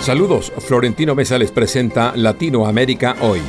Saludos, 0.00 0.52
Florentino 0.58 1.14
Mesa 1.14 1.38
les 1.38 1.50
presenta 1.50 2.12
Latinoamérica 2.16 3.16
hoy. 3.20 3.40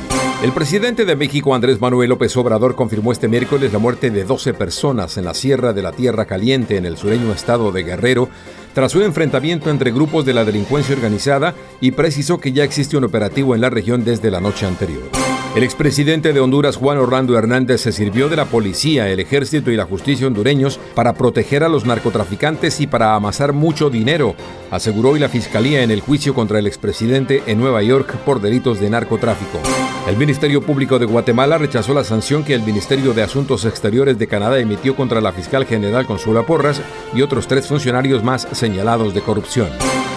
El 0.42 0.52
presidente 0.52 1.04
de 1.04 1.16
México, 1.16 1.54
Andrés 1.54 1.80
Manuel 1.80 2.10
López 2.10 2.36
Obrador, 2.36 2.74
confirmó 2.74 3.12
este 3.12 3.28
miércoles 3.28 3.72
la 3.72 3.78
muerte 3.78 4.10
de 4.10 4.24
12 4.24 4.54
personas 4.54 5.16
en 5.16 5.24
la 5.26 5.34
Sierra 5.34 5.72
de 5.72 5.82
la 5.82 5.92
Tierra 5.92 6.26
Caliente, 6.26 6.76
en 6.76 6.86
el 6.86 6.96
sureño 6.96 7.32
estado 7.32 7.72
de 7.72 7.84
Guerrero, 7.84 8.28
tras 8.74 8.94
un 8.94 9.02
enfrentamiento 9.02 9.70
entre 9.70 9.92
grupos 9.92 10.24
de 10.24 10.34
la 10.34 10.44
delincuencia 10.44 10.94
organizada 10.94 11.54
y 11.80 11.92
precisó 11.92 12.40
que 12.40 12.52
ya 12.52 12.64
existe 12.64 12.96
un 12.96 13.04
operativo 13.04 13.54
en 13.54 13.60
la 13.60 13.70
región 13.70 14.04
desde 14.04 14.30
la 14.30 14.40
noche 14.40 14.66
anterior. 14.66 15.19
El 15.56 15.64
expresidente 15.64 16.32
de 16.32 16.38
Honduras, 16.38 16.76
Juan 16.76 16.98
Orlando 16.98 17.36
Hernández, 17.36 17.80
se 17.80 17.90
sirvió 17.90 18.28
de 18.28 18.36
la 18.36 18.44
policía, 18.44 19.08
el 19.08 19.18
ejército 19.18 19.72
y 19.72 19.76
la 19.76 19.84
justicia 19.84 20.28
hondureños 20.28 20.78
para 20.94 21.14
proteger 21.14 21.64
a 21.64 21.68
los 21.68 21.84
narcotraficantes 21.84 22.80
y 22.80 22.86
para 22.86 23.16
amasar 23.16 23.52
mucho 23.52 23.90
dinero, 23.90 24.36
aseguró 24.70 25.10
hoy 25.10 25.18
la 25.18 25.28
fiscalía 25.28 25.82
en 25.82 25.90
el 25.90 26.02
juicio 26.02 26.34
contra 26.34 26.60
el 26.60 26.68
expresidente 26.68 27.42
en 27.46 27.58
Nueva 27.58 27.82
York 27.82 28.14
por 28.24 28.40
delitos 28.40 28.78
de 28.78 28.90
narcotráfico. 28.90 29.58
El 30.08 30.16
Ministerio 30.16 30.62
Público 30.62 31.00
de 31.00 31.06
Guatemala 31.06 31.58
rechazó 31.58 31.94
la 31.94 32.04
sanción 32.04 32.44
que 32.44 32.54
el 32.54 32.62
Ministerio 32.62 33.12
de 33.12 33.24
Asuntos 33.24 33.64
Exteriores 33.64 34.20
de 34.20 34.28
Canadá 34.28 34.60
emitió 34.60 34.94
contra 34.94 35.20
la 35.20 35.32
fiscal 35.32 35.66
general 35.66 36.06
Consuela 36.06 36.46
Porras 36.46 36.80
y 37.12 37.22
otros 37.22 37.48
tres 37.48 37.66
funcionarios 37.66 38.22
más 38.22 38.46
señalados 38.52 39.14
de 39.14 39.20
corrupción. 39.20 39.68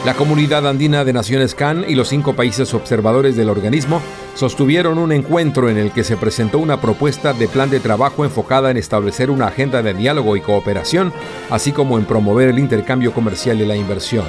La 0.05 0.15
comunidad 0.15 0.67
andina 0.67 1.05
de 1.05 1.13
Naciones 1.13 1.55
CAN 1.55 1.85
y 1.87 1.95
los 1.95 2.09
cinco 2.09 2.33
países 2.33 2.73
observadores 2.73 3.37
del 3.37 3.49
organismo 3.49 4.01
sostuvieron 4.35 4.97
un 4.97 5.13
encuentro 5.13 5.69
en 5.69 5.77
el 5.77 5.91
que 5.91 6.03
se 6.03 6.17
presentó 6.17 6.59
una 6.59 6.81
propuesta 6.81 7.31
de 7.31 7.47
plan 7.47 7.69
de 7.69 7.79
trabajo 7.79 8.25
enfocada 8.25 8.69
en 8.69 8.75
establecer 8.75 9.31
una 9.31 9.47
agenda 9.47 9.81
de 9.81 9.93
diálogo 9.93 10.35
y 10.35 10.41
cooperación, 10.41 11.13
así 11.49 11.71
como 11.71 11.97
en 11.97 12.03
promover 12.03 12.49
el 12.49 12.59
intercambio 12.59 13.13
comercial 13.13 13.61
y 13.61 13.65
la 13.65 13.77
inversión. 13.77 14.25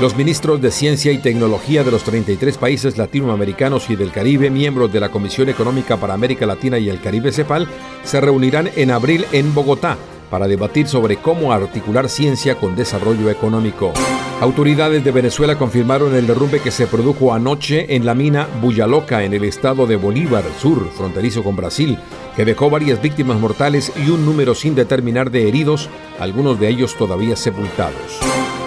Los 0.00 0.16
ministros 0.16 0.62
de 0.62 0.70
Ciencia 0.70 1.12
y 1.12 1.18
Tecnología 1.18 1.84
de 1.84 1.90
los 1.90 2.02
33 2.02 2.56
países 2.56 2.96
latinoamericanos 2.96 3.90
y 3.90 3.96
del 3.96 4.12
Caribe, 4.12 4.48
miembros 4.48 4.90
de 4.90 5.00
la 5.00 5.10
Comisión 5.10 5.50
Económica 5.50 5.98
para 5.98 6.14
América 6.14 6.46
Latina 6.46 6.78
y 6.78 6.88
el 6.88 7.02
Caribe 7.02 7.30
CEPAL, 7.30 7.68
se 8.04 8.22
reunirán 8.22 8.70
en 8.74 8.90
abril 8.90 9.26
en 9.32 9.52
Bogotá 9.52 9.98
para 10.30 10.48
debatir 10.48 10.86
sobre 10.88 11.16
cómo 11.16 11.52
articular 11.52 12.08
ciencia 12.08 12.54
con 12.54 12.76
desarrollo 12.76 13.28
económico. 13.28 13.92
Autoridades 14.40 15.04
de 15.04 15.10
Venezuela 15.10 15.58
confirmaron 15.58 16.14
el 16.14 16.26
derrumbe 16.26 16.60
que 16.60 16.70
se 16.70 16.86
produjo 16.86 17.34
anoche 17.34 17.94
en 17.94 18.06
la 18.06 18.14
mina 18.14 18.48
Buyaloca, 18.62 19.22
en 19.22 19.34
el 19.34 19.44
estado 19.44 19.86
de 19.86 19.96
Bolívar 19.96 20.44
Sur, 20.58 20.90
fronterizo 20.92 21.42
con 21.44 21.56
Brasil, 21.56 21.98
que 22.36 22.46
dejó 22.46 22.70
varias 22.70 23.02
víctimas 23.02 23.38
mortales 23.38 23.92
y 23.96 24.08
un 24.08 24.24
número 24.24 24.54
sin 24.54 24.74
determinar 24.74 25.30
de 25.30 25.46
heridos, 25.46 25.90
algunos 26.18 26.58
de 26.58 26.68
ellos 26.68 26.96
todavía 26.96 27.36
sepultados. 27.36 28.18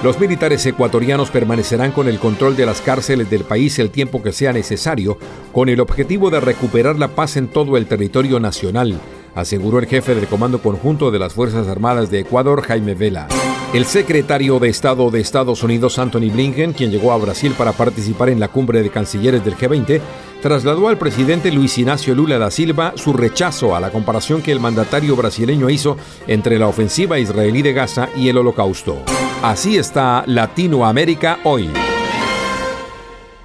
Los 0.04 0.20
militares 0.20 0.66
ecuatorianos 0.66 1.32
permanecerán 1.32 1.94
con 1.94 2.10
el 2.10 2.20
control 2.20 2.58
de 2.58 2.66
las 2.66 2.82
cárceles 2.82 3.30
del 3.30 3.46
país 3.46 3.80
el 3.80 3.90
tiempo 3.90 4.22
que 4.22 4.34
sea 4.34 4.52
necesario, 4.52 5.18
con 5.54 5.70
el 5.70 5.80
objetivo 5.80 6.30
de 6.30 6.42
recuperar 6.42 7.00
la 7.00 7.08
paz 7.08 7.38
en 7.38 7.48
todo 7.48 7.78
el 7.78 7.86
territorio 7.86 8.40
nacional, 8.42 9.00
aseguró 9.36 9.80
el 9.80 9.88
jefe 9.88 10.16
del 10.16 10.28
Comando 10.28 10.62
Conjunto 10.62 11.12
de 11.12 11.20
las 11.20 11.34
Fuerzas 11.34 11.68
Armadas 11.68 12.10
de 12.12 12.20
Ecuador, 12.20 12.62
Jaime 12.62 12.96
Vela. 12.96 13.28
El 13.74 13.86
secretario 13.86 14.60
de 14.60 14.70
Estado 14.70 15.10
de 15.10 15.20
Estados 15.20 15.64
Unidos, 15.64 15.98
Anthony 15.98 16.30
Blinken, 16.32 16.74
quien 16.74 16.92
llegó 16.92 17.12
a 17.12 17.18
Brasil 17.18 17.56
para 17.58 17.72
participar 17.72 18.30
en 18.30 18.40
la 18.40 18.48
cumbre 18.48 18.84
de 18.84 18.92
cancilleres 18.92 19.44
del 19.44 19.58
G20, 19.58 20.00
trasladó 20.44 20.90
al 20.90 20.98
presidente 20.98 21.52
Luis 21.52 21.78
Ignacio 21.78 22.14
Lula 22.14 22.38
da 22.38 22.52
Silva 22.52 22.94
su 22.96 23.14
rechazo 23.14 23.76
a 23.76 23.80
la 23.80 23.90
comparación 23.90 24.42
que 24.42 24.52
el 24.52 24.60
mandatario 24.60 25.16
brasileño 25.16 25.70
hizo 25.70 25.98
entre 26.28 26.60
la 26.60 26.68
ofensiva 26.68 27.18
israelí 27.18 27.62
de 27.62 27.74
Gaza 27.74 28.10
y 28.16 28.30
el 28.30 28.38
holocausto. 28.38 28.98
Así 29.42 29.78
está 29.78 30.24
Latinoamérica 30.28 31.40
hoy. 31.44 31.70